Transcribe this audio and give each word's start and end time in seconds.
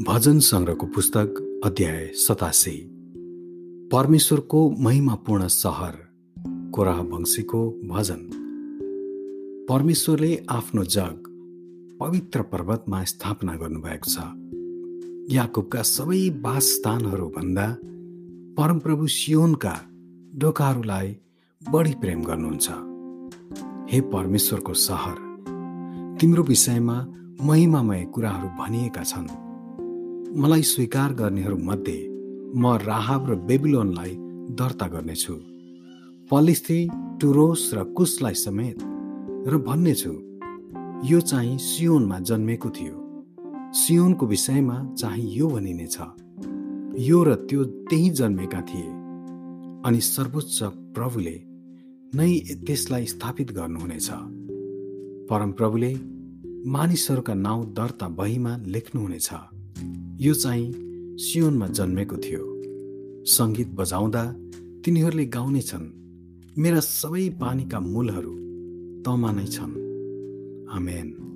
भजन 0.00 0.38
सङ्ग्रहको 0.38 0.86
पुस्तक 0.86 1.60
अध्याय 1.64 2.06
सतासी। 2.14 2.76
परमेश्वरको 3.92 4.70
महिमापूर्ण 4.70 5.46
सहर 5.46 5.92
कोराह 6.74 7.00
वंशीको 7.00 7.70
भजन। 7.84 8.30
परमेश्वरले 9.68 10.46
आफ्नो 10.50 10.84
जग 10.84 11.22
पवित्र 12.00 12.42
पर्वतमा 12.42 13.04
स्थापना 13.04 13.56
गर्नुभएको 13.56 14.10
छ। 14.10 14.16
याकुबका 15.34 15.82
सबै 15.82 16.30
भन्दा 16.30 17.76
परमप्रभु 18.56 19.06
सियोनका 19.06 19.80
ढोकाहरूलाई 20.38 21.16
बढी 21.70 21.94
प्रेम 21.94 22.22
गर्नुहुन्छ। 22.22 22.68
हे 23.92 24.00
परमेश्वरको 24.00 24.74
सहर 24.74 25.16
तिम्रो 26.20 26.42
विषयमा 26.42 27.06
महिमामय 27.42 28.04
कुराहरू 28.04 28.48
भनिएका 28.48 29.02
छन्। 29.02 29.51
मलाई 30.36 30.62
स्वीकार 30.62 31.12
गर्नेहरूमध्ये 31.12 31.96
म 32.56 32.66
राहाब 32.84 33.30
र 33.30 33.34
बेबिलोनलाई 33.48 34.14
दर्ता 34.56 34.86
गर्नेछु 34.88 35.34
पलिस्थी 36.30 36.78
टुरोस 37.20 37.64
र 37.74 37.82
कुसलाई 37.92 38.34
समेत 38.34 38.78
र 39.52 39.58
भन्नेछु 39.68 40.12
यो 41.10 41.20
चाहिँ 41.20 41.58
सियोनमा 41.58 42.18
जन्मेको 42.18 42.70
थियो। 42.70 42.96
सियोनको 43.76 44.26
विषयमा 44.26 44.76
चाहिँ 44.98 45.28
यो 45.36 45.48
भनिनेछ 45.48 45.98
यो 47.08 47.22
र 47.24 47.34
त्यो 47.48 47.64
त्यही 47.92 48.10
जन्मेका 48.10 48.60
थिए 48.60 48.88
अनि 49.84 50.00
सर्वोच्च 50.00 50.58
प्रभुले 50.96 51.36
नै 52.16 52.32
त्यसलाई 52.66 53.04
स्थापित 53.06 53.52
गर्नुहुनेछ। 53.52 54.08
परमप्रभुले 55.28 55.92
मानिसहरूका 56.66 57.34
नाउँ 57.34 57.72
दर्ता 57.74 58.08
बहीमा 58.08 58.56
लेख्नुहुनेछ। 58.66 59.30
यो 60.22 60.34
चाहिँ 60.34 60.66
सियोनमा 61.18 61.66
जन्मेको 61.66 62.16
थियो। 62.16 62.42
सङ्गीत 63.26 63.68
बजाउँदा 63.68 64.22
तिनीहरूले 64.84 65.24
गाउनेछन् 65.26 65.86
मेरा 66.58 66.80
सबै 66.80 67.28
पानीका 67.40 67.80
मूलहरू 67.80 68.34
तमा 69.02 69.30
नै 69.32 69.46
छन्। 69.46 69.74
आमेन। 70.70 71.31